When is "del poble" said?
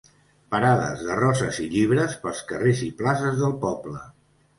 3.43-4.01